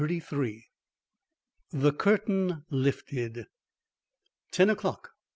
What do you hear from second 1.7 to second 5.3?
THE CURTAIN LIFTED Ten o'clock!